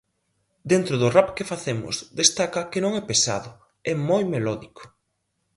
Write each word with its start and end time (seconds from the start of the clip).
Dentro 0.71 0.95
do 1.01 1.07
rap 1.15 1.29
que 1.37 1.49
facemos 1.51 1.95
destaca 2.21 2.67
que 2.71 2.83
non 2.83 2.91
é 2.99 3.01
pesado, 3.09 3.49
é 3.91 3.93
moi 4.09 4.23
melódico. 4.33 4.81